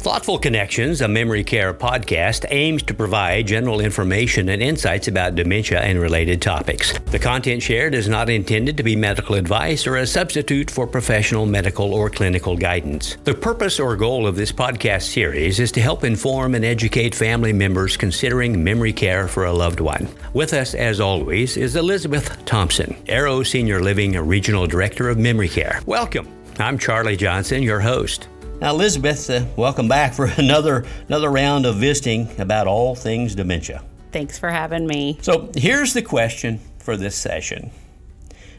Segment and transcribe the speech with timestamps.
[0.00, 5.80] Thoughtful Connections, a memory care podcast, aims to provide general information and insights about dementia
[5.80, 6.96] and related topics.
[7.06, 11.46] The content shared is not intended to be medical advice or a substitute for professional
[11.46, 13.16] medical or clinical guidance.
[13.24, 17.52] The purpose or goal of this podcast series is to help inform and educate family
[17.52, 20.08] members considering memory care for a loved one.
[20.32, 25.80] With us, as always, is Elizabeth Thompson, Arrow Senior Living Regional Director of Memory Care.
[25.86, 26.28] Welcome.
[26.60, 28.28] I'm Charlie Johnson, your host.
[28.60, 33.84] Now, Elizabeth, uh, welcome back for another another round of visiting about all things dementia.
[34.10, 35.18] Thanks for having me.
[35.22, 37.70] So, here's the question for this session.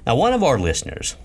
[0.07, 1.17] Now, one of our listeners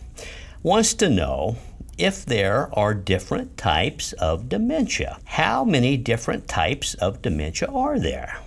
[0.64, 1.56] wants to know
[1.98, 5.18] if there are different types of dementia.
[5.24, 8.38] How many different types of dementia are there?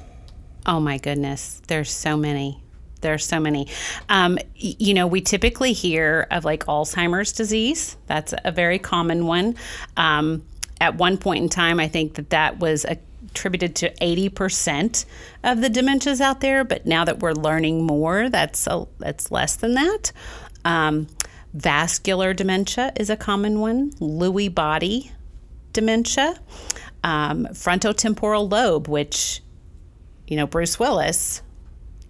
[0.65, 2.61] Oh my goodness, there's so many.
[2.97, 3.67] There's so many.
[4.09, 7.97] Um, you know, we typically hear of like Alzheimer's disease.
[8.07, 9.55] That's a very common one.
[9.95, 10.43] Um,
[10.79, 15.05] at one point in time, I think that that was attributed to 80%
[15.43, 16.63] of the dementias out there.
[16.63, 20.11] But now that we're learning more, that's a, that's less than that.
[20.65, 21.07] Um,
[21.53, 23.91] vascular dementia is a common one.
[23.93, 25.11] Lewy body
[25.73, 26.35] dementia,
[27.03, 29.41] um, frontotemporal lobe, which
[30.27, 31.43] you know Bruce Willis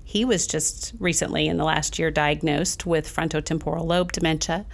[0.08, 4.66] he was just recently in the last year diagnosed with frontotemporal lobe dementia.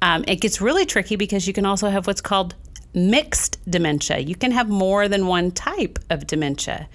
[0.00, 2.54] Um, it gets really tricky because you can also have what's called
[2.94, 4.18] mixed dementia.
[4.18, 6.88] You can have more than one type of dementia.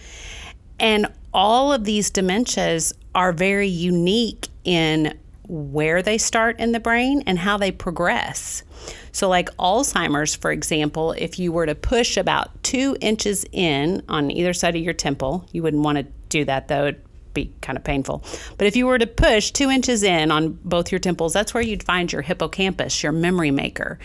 [0.79, 5.13] And all of these dementias are very unique in
[5.49, 8.63] where they start in the brain and how they progress.
[9.11, 14.31] So, like Alzheimer's, for example, if you were to push about two inches in on
[14.31, 16.93] either side of your temple, you wouldn't want to do that though
[17.33, 18.23] be kind of painful.
[18.57, 21.63] But if you were to push two inches in on both your temples, that's where
[21.63, 23.99] you'd find your hippocampus, your memory maker.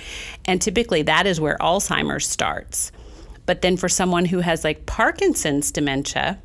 [0.45, 2.93] And typically that is where Alzheimer's starts.
[3.47, 6.41] But then for someone who has like Parkinson's dementia,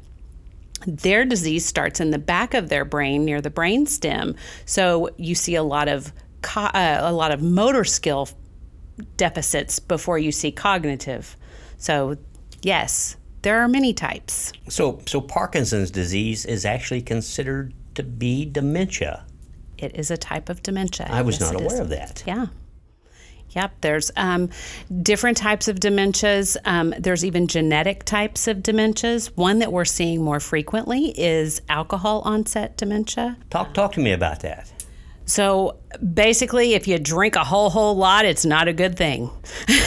[0.86, 4.36] their disease starts in the back of their brain near the brain stem.
[4.66, 8.30] So you see a lot of co- uh, a lot of motor skill
[9.18, 11.36] deficits before you see cognitive.
[11.78, 12.18] So
[12.62, 14.54] yes, there are many types.
[14.70, 19.26] So, so Parkinson's disease is actually considered to be dementia.
[19.78, 21.08] It is a type of dementia.
[21.10, 21.80] I was yes, not aware is.
[21.80, 22.24] of that.
[22.26, 22.48] Yeah.
[23.50, 24.50] Yep, there's um,
[25.02, 26.56] different types of dementias.
[26.64, 29.28] Um, there's even genetic types of dementias.
[29.36, 33.38] One that we're seeing more frequently is alcohol onset dementia.
[33.50, 34.72] Talk, talk to me about that.
[35.26, 35.78] So
[36.14, 39.30] basically, if you drink a whole whole lot, it's not a good thing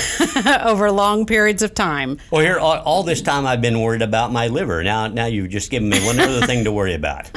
[0.63, 2.19] over long periods of time.
[2.31, 4.83] Well, here all, all, this time I've been worried about my liver.
[4.83, 7.31] Now, now you've just given me one other thing to worry about.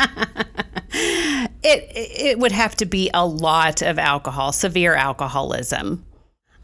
[0.94, 6.06] it it would have to be a lot of alcohol, severe alcoholism,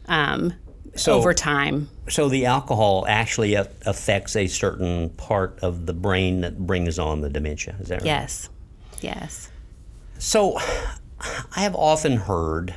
[0.06, 0.54] um,
[0.96, 1.88] so, over time.
[2.08, 7.30] So the alcohol actually affects a certain part of the brain that brings on the
[7.30, 7.76] dementia.
[7.80, 8.06] Is that right?
[8.06, 8.48] Yes.
[9.00, 9.50] Yes.
[10.18, 10.58] So
[11.56, 12.74] I have often heard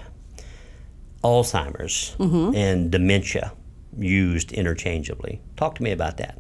[1.24, 2.56] Alzheimer's mm-hmm.
[2.56, 3.54] and dementia
[3.98, 5.42] used interchangeably.
[5.56, 6.40] Talk to me about that.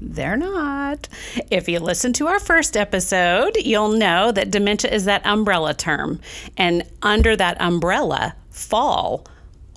[0.00, 1.08] They're not.
[1.50, 6.20] If you listen to our first episode, you'll know that dementia is that umbrella term.
[6.56, 9.26] And under that umbrella fall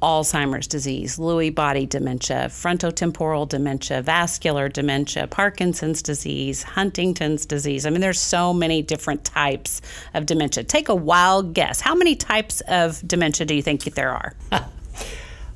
[0.05, 7.87] Alzheimer's disease, Lewy body dementia, frontotemporal dementia, vascular dementia, Parkinson's disease, Huntington's disease.
[7.87, 9.81] I mean, there's so many different types
[10.13, 10.63] of dementia.
[10.63, 11.81] Take a wild guess.
[11.81, 14.35] How many types of dementia do you think there are?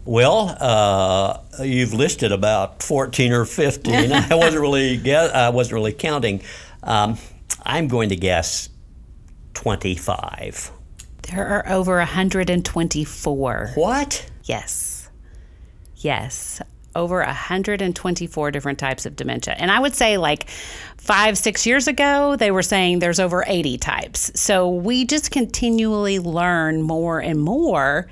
[0.05, 4.11] Well, uh, you've listed about 14 or 15.
[4.11, 6.41] I wasn't really guess, I wasn't really counting.
[6.81, 7.19] Um,
[7.63, 8.69] I'm going to guess
[9.53, 10.71] 25.
[11.23, 13.71] There are over 124.
[13.75, 14.28] What?
[14.49, 15.11] Yes.
[15.97, 16.59] Yes.
[16.95, 19.53] Over 124 different types of dementia.
[19.59, 20.49] And I would say, like
[20.97, 24.31] five, six years ago, they were saying there's over 80 types.
[24.33, 28.07] So we just continually learn more and more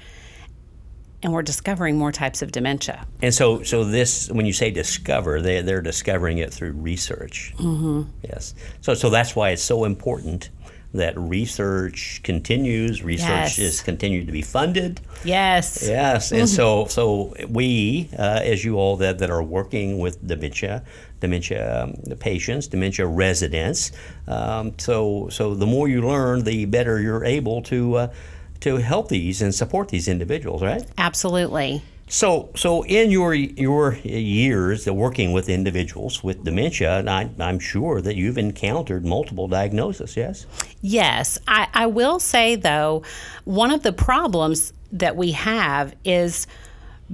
[1.23, 3.07] and we're discovering more types of dementia.
[3.23, 7.55] And so, so this, when you say discover, they, they're discovering it through research.
[7.57, 8.03] Mm-hmm.
[8.23, 8.53] Yes.
[8.81, 10.51] So, so that's why it's so important
[10.97, 13.03] that research continues.
[13.03, 13.59] Research yes.
[13.59, 14.99] is continued to be funded.
[15.23, 15.87] Yes.
[15.87, 16.31] Yes.
[16.31, 20.83] And so, so we, uh, as you all that, that are working with dementia,
[21.19, 23.91] dementia um, patients, dementia residents,
[24.27, 28.13] um, so so the more you learn, the better you're able to uh,
[28.59, 30.61] to help these and support these individuals.
[30.61, 30.83] Right.
[30.97, 31.81] Absolutely.
[32.09, 38.01] So, so in your your years of working with individuals with dementia, I, am sure
[38.01, 40.15] that you've encountered multiple diagnoses.
[40.15, 40.45] Yes.
[40.81, 43.03] Yes, I, I will say though,
[43.43, 46.47] one of the problems that we have is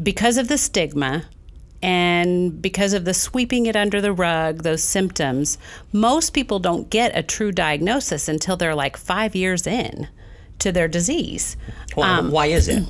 [0.02, 1.26] because of the stigma
[1.82, 5.58] and because of the sweeping it under the rug, those symptoms,
[5.92, 10.08] most people don't get a true diagnosis until they're like five years in
[10.60, 11.58] to their disease.
[11.96, 12.88] Why, um, why is it?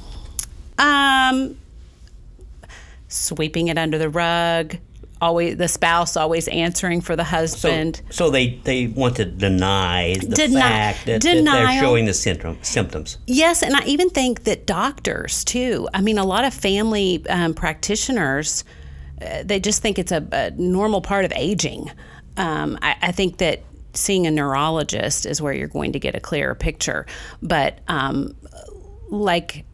[0.78, 1.58] Um,
[3.14, 4.78] sweeping it under the rug,
[5.24, 8.02] always the spouse always answering for the husband.
[8.10, 12.14] So, so they, they want to deny the Deni- fact that, that, they're showing the
[12.14, 13.18] symptom, symptoms.
[13.26, 15.88] Yes, and I even think that doctors too.
[15.94, 18.66] I mean, a lot of family um, practitioners,
[19.22, 21.90] uh, they just think it's a, a, normal part of aging.
[22.36, 23.64] Um, I, I, think that
[23.94, 27.06] seeing a neurologist is where you're going to get a clearer picture.
[27.42, 28.36] But um,
[29.10, 29.66] like,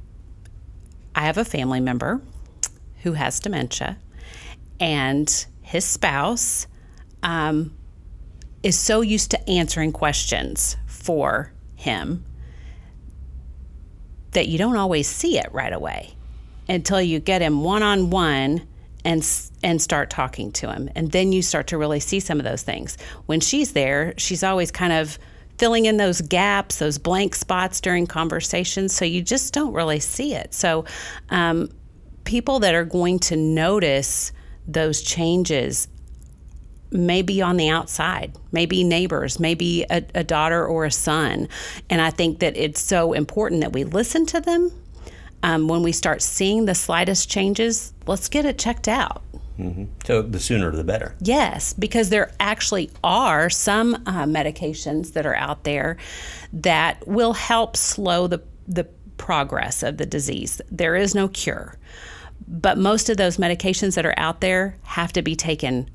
[1.15, 2.21] I have a family member
[3.03, 3.97] who has dementia
[4.79, 6.67] and his spouse
[7.23, 7.75] um,
[8.63, 12.23] is so used to answering questions for him
[14.31, 16.13] that you don't always see it right away
[16.67, 18.67] until you get him one on one
[19.05, 19.25] and
[19.63, 20.89] and start talking to him.
[20.95, 22.97] And then you start to really see some of those things.
[23.25, 25.17] When she's there she's always kind of
[25.57, 30.33] filling in those gaps those blank spots during conversations so you just don't really see
[30.35, 30.53] it.
[30.53, 30.85] So
[31.29, 31.69] um,
[32.29, 34.31] people that are going to notice
[34.67, 35.87] those changes
[36.91, 41.47] maybe on the outside, maybe neighbors, maybe a, a, daughter or a son.
[41.89, 44.71] And I think that it's so important that we listen to them.
[45.41, 49.23] Um, when we start seeing the slightest changes, let's get it checked out.
[49.57, 49.85] Mm-hmm.
[50.05, 51.15] So the sooner the better.
[51.21, 55.97] Yes, because there actually are some uh, medications that are out there
[56.53, 58.83] that will help slow the the
[59.17, 60.61] progress of the disease.
[60.71, 61.77] There is no cure.
[62.49, 65.89] But most of those medications that are out there have to be taken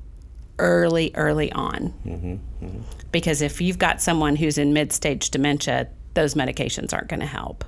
[0.57, 1.93] early, early on.
[2.05, 2.81] Mm-hmm, mm-hmm.
[3.11, 7.25] Because if you've got someone who's in mid stage dementia, those medications aren't going to
[7.25, 7.65] help.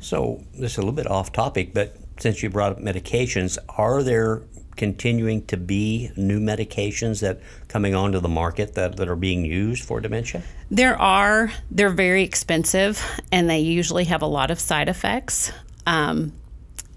[0.00, 4.02] So, this is a little bit off topic, but since you brought up medications, are
[4.02, 4.42] there
[4.76, 9.84] continuing to be new medications that coming onto the market that, that are being used
[9.84, 10.42] for dementia?
[10.70, 11.50] There are.
[11.70, 13.02] They're very expensive
[13.32, 15.52] and they usually have a lot of side effects.
[15.86, 16.32] Um,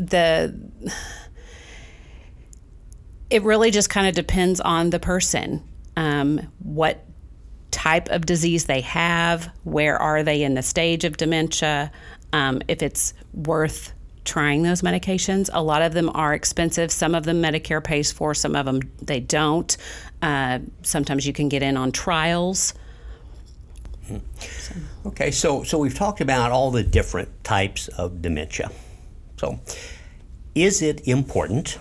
[0.01, 0.53] the
[3.29, 5.63] it really just kind of depends on the person
[5.95, 7.05] um, what
[7.69, 11.91] type of disease they have where are they in the stage of dementia
[12.33, 13.93] um, if it's worth
[14.23, 15.49] trying those medications.
[15.51, 16.91] A lot of them are expensive.
[16.91, 19.75] Some of them medicare pays for some of them they don't.
[20.21, 22.73] Uh, sometimes you can get in on trials.
[24.39, 24.75] So.
[25.05, 28.69] okay so so we've talked about all the different types of dementia
[29.41, 29.59] so,
[30.53, 31.79] is it important?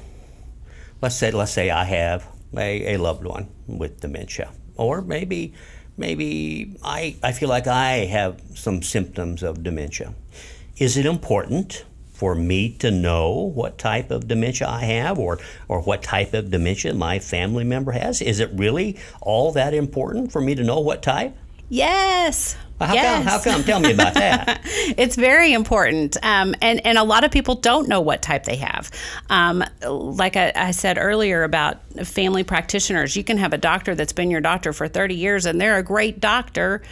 [1.03, 2.27] Let's say, let's say I have
[2.57, 5.53] a, a loved one with dementia, or maybe,
[5.99, 10.15] maybe I, I feel like I have some symptoms of dementia.
[10.79, 11.85] Is it important
[12.15, 16.51] for me to know what type of dementia I have or, or what type of
[16.51, 18.23] dementia my family member has?
[18.23, 21.37] Is it really all that important for me to know what type?
[21.69, 22.57] Yes.
[22.81, 23.17] How yes.
[23.17, 23.27] come?
[23.27, 23.65] How come?
[23.65, 24.61] Tell me about that.
[24.65, 28.57] it's very important, um, and and a lot of people don't know what type they
[28.57, 28.91] have.
[29.29, 34.13] Um, like I, I, said earlier about family practitioners, you can have a doctor that's
[34.13, 36.83] been your doctor for 30 years, and they're a great doctor,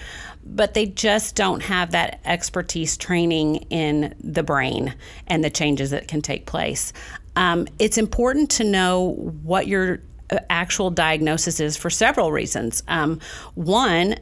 [0.45, 4.95] but they just don't have that expertise training in the brain
[5.27, 6.93] and the changes that can take place.
[7.37, 12.83] Um, it's important to know what your uh, actual diagnosis is for several reasons.
[12.89, 13.21] Um,
[13.55, 14.17] one,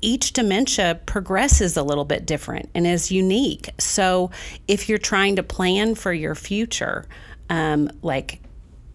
[0.00, 3.70] each dementia progresses a little bit different and is unique.
[3.78, 4.30] So
[4.66, 7.06] if you're trying to plan for your future,
[7.50, 8.40] um, like,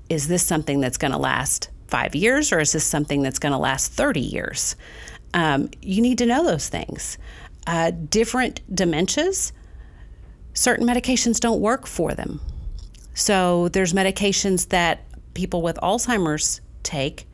[0.09, 3.51] is this something that's going to last five years or is this something that's going
[3.51, 4.75] to last 30 years?
[5.33, 7.17] Um, you need to know those things.
[7.65, 9.51] Uh, different dementias,
[10.53, 12.39] certain medications don't work for them.
[13.13, 17.27] So there's medications that people with Alzheimer's take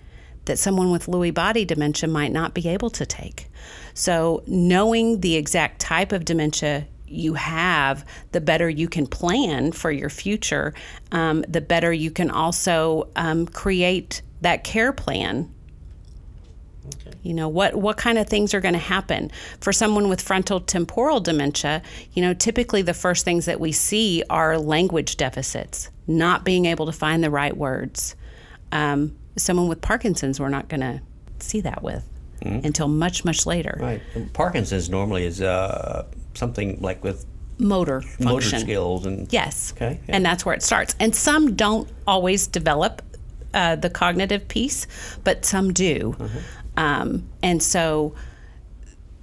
[0.50, 3.48] that someone with Lewy body dementia might not be able to take.
[3.94, 9.92] So, knowing the exact type of dementia you have, the better you can plan for
[9.92, 10.74] your future,
[11.12, 15.54] um, the better you can also um, create that care plan.
[16.88, 17.16] Okay.
[17.22, 20.62] You know what what kind of things are going to happen for someone with frontal
[20.62, 21.84] temporal dementia?
[22.14, 26.88] You know, typically the first things that we see are language deficits, not being able
[26.88, 28.16] to find the right words.
[28.72, 31.02] Um, someone with Parkinson's, we're not going to
[31.40, 32.08] see that with
[32.42, 32.66] mm-hmm.
[32.66, 33.78] until much, much later.
[33.80, 34.02] Right.
[34.16, 37.26] And Parkinson's normally is uh, something like with
[37.62, 38.26] motor function.
[38.26, 40.16] motor skills and yes okay yeah.
[40.16, 43.02] and that's where it starts and some don't always develop
[43.54, 44.88] uh, the cognitive piece
[45.26, 46.38] but some do mm-hmm.
[46.78, 48.16] um, and so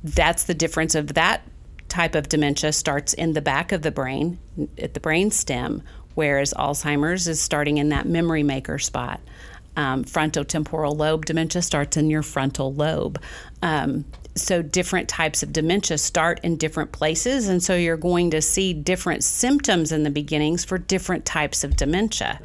[0.04, 1.40] that's the difference of that
[1.88, 4.38] type of dementia starts in the back of the brain
[4.76, 5.82] at the brain stem
[6.16, 9.20] whereas Alzheimer's is starting in that memory maker spot.
[9.76, 13.20] Um, frontotemporal lobe dementia starts in your frontal lobe.
[13.62, 14.04] Um,
[14.34, 18.74] so different types of dementia start in different places and so you're going to see
[18.74, 22.40] different symptoms in the beginnings for different types of dementia.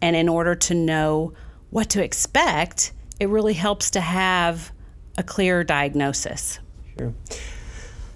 [0.00, 1.32] And in order to know
[1.70, 4.72] what to expect it really helps to have
[5.16, 6.58] a clear diagnosis.
[6.98, 7.14] Sure.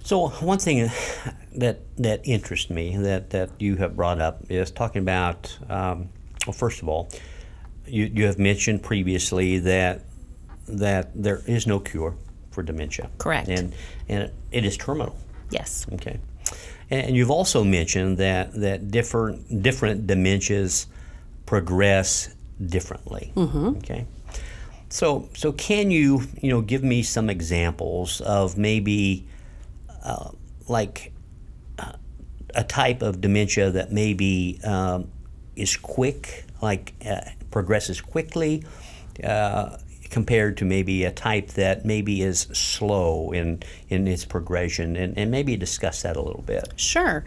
[0.03, 0.89] So one thing
[1.55, 6.09] that that interests me that that you have brought up is talking about um,
[6.45, 7.09] well first of all
[7.87, 10.01] you, you have mentioned previously that
[10.67, 12.15] that there is no cure
[12.51, 13.09] for dementia.
[13.17, 13.47] Correct.
[13.47, 13.73] And
[14.09, 15.15] and it is terminal.
[15.49, 15.85] Yes.
[15.93, 16.19] Okay.
[16.89, 20.87] And you've also mentioned that that different different dementias
[21.45, 22.33] progress
[22.65, 23.31] differently.
[23.35, 23.77] Mm-hmm.
[23.77, 24.05] Okay.
[24.89, 29.27] So so can you you know give me some examples of maybe
[30.03, 30.31] uh,
[30.67, 31.11] like
[31.79, 31.93] uh,
[32.55, 35.11] a type of dementia that maybe um,
[35.55, 38.63] is quick, like uh, progresses quickly,
[39.23, 39.77] uh,
[40.09, 45.31] compared to maybe a type that maybe is slow in in its progression, and, and
[45.31, 46.71] maybe discuss that a little bit.
[46.75, 47.25] Sure.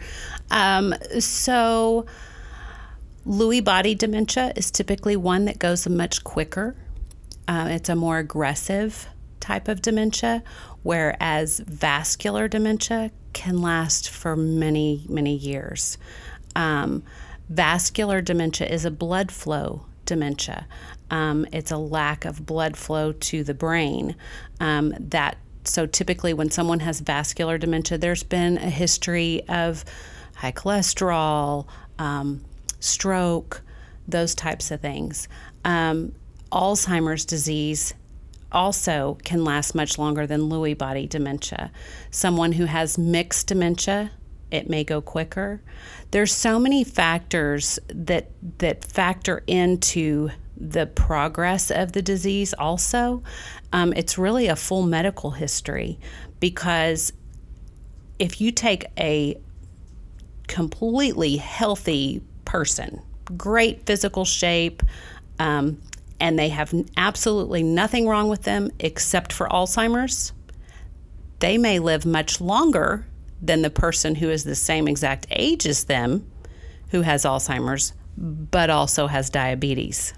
[0.49, 2.05] Um, so,
[3.25, 6.75] Lewy body dementia is typically one that goes much quicker.
[7.47, 9.07] Uh, it's a more aggressive
[9.39, 10.43] type of dementia,
[10.83, 15.97] whereas vascular dementia can last for many, many years.
[16.55, 17.03] Um,
[17.49, 20.67] vascular dementia is a blood flow dementia.
[21.09, 24.13] Um, it's a lack of blood flow to the brain.
[24.59, 29.85] Um, that so typically when someone has vascular dementia, there's been a history of
[30.35, 31.65] high cholesterol,
[31.97, 32.43] um,
[32.81, 33.61] stroke,
[34.05, 35.29] those types of things.
[35.63, 36.11] Um,
[36.51, 37.93] Alzheimer's disease
[38.51, 41.71] also can last much longer than Lewy body dementia.
[42.09, 44.11] Someone who has mixed dementia,
[44.51, 45.61] it may go quicker.
[46.11, 48.29] There's so many factors that
[48.59, 53.23] that factor into the progress of the disease also.
[53.73, 55.99] Um, it's really a full medical history
[56.39, 57.11] because
[58.19, 59.39] if you take a
[60.47, 63.01] completely healthy person,
[63.37, 64.83] great physical shape,
[65.39, 65.81] um,
[66.19, 70.33] and they have absolutely nothing wrong with them except for Alzheimer's,
[71.39, 73.07] they may live much longer
[73.41, 76.25] than the person who is the same exact age as them
[76.89, 80.13] who has Alzheimer's but also has diabetes.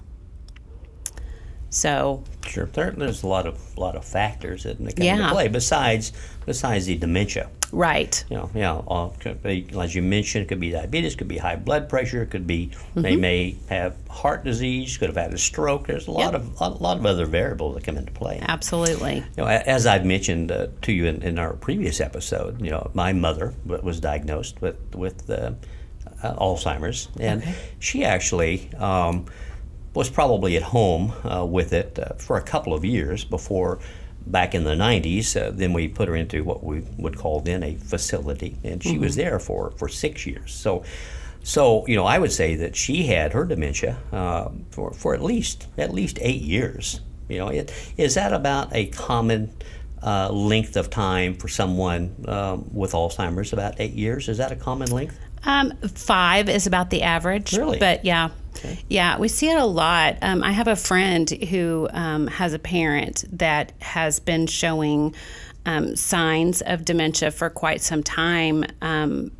[1.73, 5.15] So sure, there, there's a lot of lot of factors that come Yeah.
[5.17, 6.13] into play besides
[6.45, 7.49] besides the dementia.
[7.71, 11.27] right, You know, you know, all, be, as you mentioned, it could be diabetes, could
[11.27, 15.33] be high blood pressure, it could be they may have heart disease, could have had
[15.33, 15.87] a stroke.
[15.87, 16.35] There's a lot Yep.
[16.35, 18.37] of a lot of other variables that come into play.
[18.43, 19.15] absolutely.
[19.35, 22.91] You know, as I've mentioned uh, to you in, in our previous episode, you know,
[22.93, 25.53] my mother was diagnosed with with uh,
[26.21, 27.55] uh, Alzheimer's, and Okay.
[27.79, 29.25] she actually um,
[29.93, 33.79] was probably at home uh, with it uh, for a couple of years before.
[34.25, 37.61] Back in the 90s, uh, then we put her into what we would call then
[37.61, 40.53] a facility, and she was there for, for six years.
[40.53, 40.85] So,
[41.43, 45.21] so you know, I would say that she had her dementia uh, for, for at
[45.21, 47.01] least at least eight years.
[47.27, 49.51] You know, it, is that about a common
[50.01, 53.51] uh, length of time for someone um, with Alzheimer's?
[53.51, 54.29] About eight years?
[54.29, 55.19] Is that a common length?
[55.45, 57.57] Um, five is about the average.
[57.57, 57.79] Really?
[57.79, 58.29] But yeah.
[58.87, 60.17] Yeah, we see it a lot.
[60.21, 65.13] Um, I have a friend who um, has a parent that has been showing
[65.65, 69.31] um, signs of dementia for quite some time, um,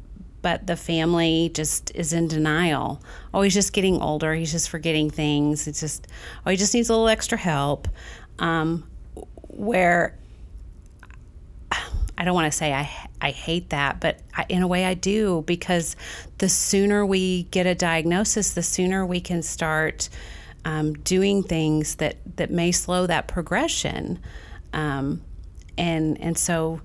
[0.41, 3.01] but the family just is in denial.
[3.33, 4.33] Oh, he's just getting older.
[4.33, 5.67] He's just forgetting things.
[5.67, 6.07] It's just,
[6.45, 7.87] oh, he just needs a little extra help.
[8.39, 8.89] Um,
[9.47, 10.17] where
[12.23, 12.89] I don't want to say I
[13.19, 15.97] I hate that, but I, in a way I do because
[16.37, 20.07] the sooner we get a diagnosis, the sooner we can start
[20.63, 24.19] um, doing things that that may slow that progression,
[24.71, 25.21] um,
[25.77, 26.79] and and so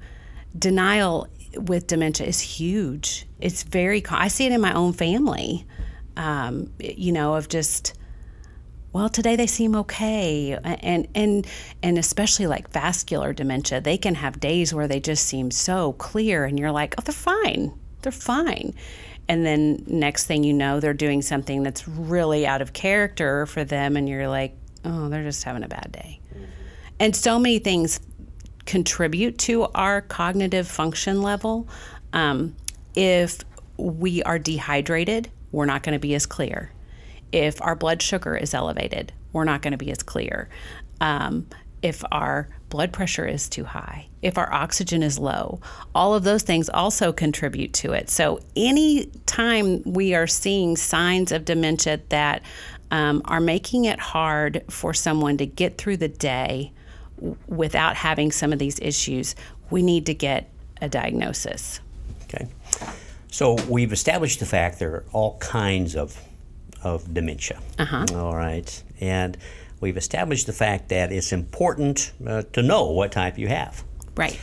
[0.58, 3.24] denial with dementia is huge.
[3.38, 5.64] It's very I see it in my own family,
[6.16, 7.96] um, you know, of just
[8.92, 10.58] well today they seem okay.
[10.64, 11.46] And and
[11.82, 16.44] and especially like vascular dementia they can have days where they just seem so clear
[16.44, 17.72] and you're like oh they're fine.
[18.02, 18.74] They're fine.
[19.28, 23.64] And then next thing you know they're doing something that's really out of character for
[23.64, 26.20] them and you're like oh they're just having a bad day.
[27.00, 28.00] And so many things
[28.66, 31.68] contribute to our cognitive function level.
[32.12, 32.56] Um,
[32.94, 33.38] if
[33.76, 36.72] we are dehydrated we're not going to be as clear
[37.32, 40.48] if our blood sugar is elevated, we're not going to be as clear.
[41.00, 41.46] Um,
[41.82, 45.60] if our blood pressure is too high, if our oxygen is low,
[45.94, 48.10] all of those things also contribute to it.
[48.10, 52.42] So, any time we are seeing signs of dementia that
[52.90, 56.72] um, are making it hard for someone to get through the day
[57.16, 59.36] w- without having some of these issues,
[59.70, 61.80] we need to get a diagnosis.
[62.24, 62.48] Okay.
[63.30, 66.20] So we've established the fact there are all kinds of
[66.82, 67.60] of dementia.
[67.78, 68.06] Uh-huh.
[68.14, 68.82] All right.
[69.00, 69.36] And
[69.80, 73.84] we've established the fact that it's important uh, to know what type you have.
[74.16, 74.38] Right.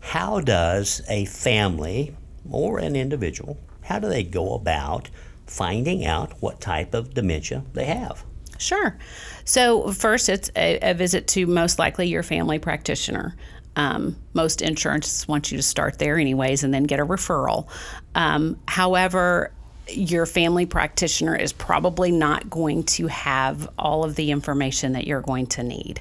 [0.00, 2.16] How does a family
[2.50, 5.10] or an individual, how do they go about
[5.46, 8.24] finding out what type of dementia they have?
[8.58, 8.96] Sure.
[9.44, 13.34] So, first, it's a, a visit to most likely your family practitioner.
[13.76, 17.68] Um, most insurances want you to start there, anyways, and then get a referral.
[18.14, 19.52] Um, however,
[19.96, 25.20] your family practitioner is probably not going to have all of the information that you're
[25.20, 26.00] going to need.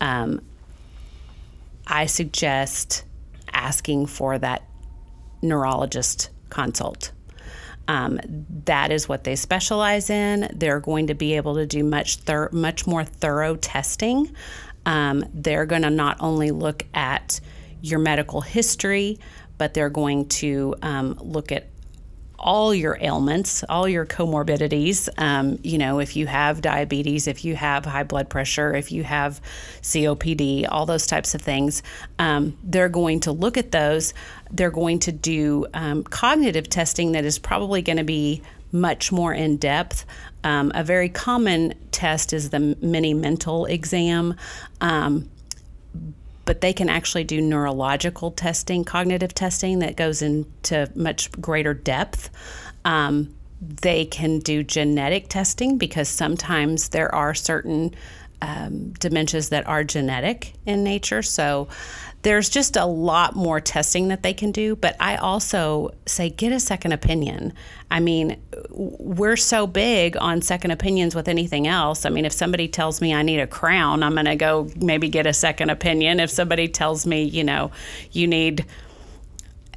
[0.00, 0.40] Um,
[1.86, 3.04] I suggest
[3.52, 4.62] asking for that
[5.42, 7.12] neurologist consult.
[7.86, 8.18] Um,
[8.64, 10.48] that is what they specialize in.
[10.54, 14.34] They're going to be able to do much thir- much more thorough testing.
[14.86, 17.40] Um, they're going to not only look at
[17.82, 19.18] your medical history,
[19.58, 21.68] but they're going to um, look at
[22.44, 25.08] all your ailments, all your comorbidities.
[25.16, 29.02] Um, you know, if you have diabetes, if you have high blood pressure, if you
[29.02, 29.40] have
[29.80, 31.82] COPD, all those types of things,
[32.18, 34.12] um, they're going to look at those.
[34.50, 39.32] They're going to do um, cognitive testing that is probably going to be much more
[39.32, 40.04] in depth.
[40.42, 44.34] Um, a very common test is the mini mental exam
[44.82, 45.30] um,
[46.44, 52.30] but they can actually do neurological testing, cognitive testing that goes into much greater depth.
[52.84, 57.94] Um, they can do genetic testing because sometimes there are certain
[58.44, 61.22] um, dementias that are genetic in nature.
[61.22, 61.68] So
[62.22, 64.76] there's just a lot more testing that they can do.
[64.76, 67.54] But I also say get a second opinion.
[67.90, 72.04] I mean, we're so big on second opinions with anything else.
[72.04, 75.08] I mean, if somebody tells me I need a crown, I'm going to go maybe
[75.08, 76.20] get a second opinion.
[76.20, 77.70] If somebody tells me, you know,
[78.12, 78.66] you need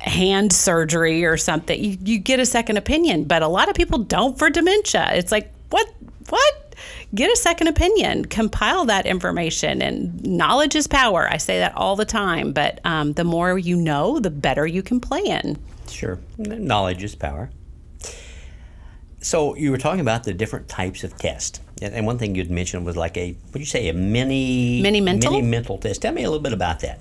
[0.02, 3.24] hand surgery or something, you, you get a second opinion.
[3.24, 5.12] But a lot of people don't for dementia.
[5.14, 5.88] It's like, what?
[6.30, 6.67] What?
[7.14, 11.28] Get a second opinion, compile that information, and knowledge is power.
[11.30, 14.84] I say that all the time, but um, the more you know, the better you
[14.84, 15.58] can plan.
[15.90, 16.20] Sure.
[16.38, 17.50] Knowledge is power.
[19.20, 21.60] So you were talking about the different types of tests.
[21.82, 25.32] And one thing you'd mentioned was like a, what you say, a mini mini mental
[25.32, 26.02] mini mental test.
[26.02, 27.00] Tell me a little bit about that.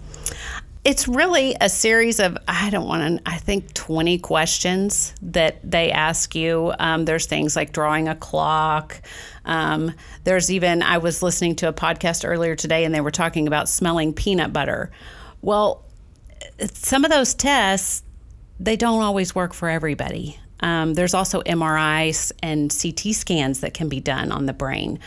[0.87, 5.91] It's really a series of I don't want to I think twenty questions that they
[5.91, 6.73] ask you.
[6.79, 9.03] Um, there's things like drawing a clock.
[9.45, 13.49] Um, there's even I was listening to a podcast earlier today, and they were talking
[13.49, 14.93] about smelling peanut butter.
[15.43, 15.85] Well,
[16.73, 18.05] some of those tests
[18.61, 20.39] they don't always work for everybody.
[20.61, 24.99] Um, there's also MRIs and CT scans that can be done on the brain.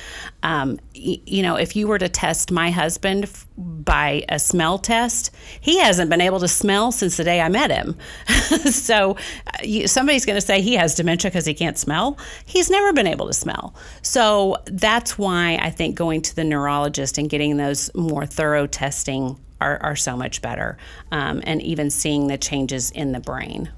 [0.44, 4.78] Um, y- you know, if you were to test my husband f- by a smell
[4.78, 7.98] test, he hasn't been able to smell since the day I met him.
[8.72, 12.18] so uh, you, somebody's going to say he has dementia because he can't smell.
[12.46, 13.74] He's never been able to smell.
[14.02, 19.40] So that's why I think going to the neurologist and getting those more thorough testing
[19.62, 20.78] are, are so much better,
[21.12, 23.70] um, and even seeing the changes in the brain.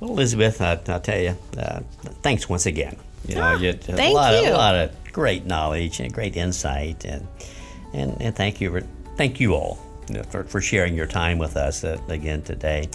[0.00, 1.80] Well, Elizabeth, I, will tell you, uh,
[2.22, 2.96] thanks once again.
[3.28, 4.48] You know, you, thank a lot, you.
[4.48, 7.26] Of, a lot of great knowledge and great insight, and
[7.92, 8.80] and, and thank you, for,
[9.16, 9.78] thank you all
[10.30, 12.88] for, for sharing your time with us uh, again today.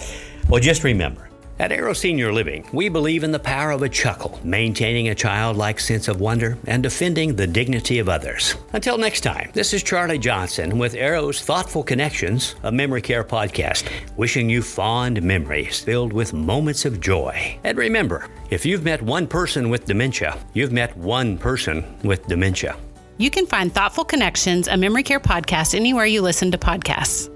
[0.49, 4.39] Well, just remember, at Arrow Senior Living, we believe in the power of a chuckle,
[4.43, 8.55] maintaining a childlike sense of wonder, and defending the dignity of others.
[8.73, 13.89] Until next time, this is Charlie Johnson with Arrow's Thoughtful Connections, a memory care podcast,
[14.17, 17.57] wishing you fond memories filled with moments of joy.
[17.63, 22.75] And remember, if you've met one person with dementia, you've met one person with dementia.
[23.17, 27.31] You can find Thoughtful Connections, a memory care podcast, anywhere you listen to podcasts.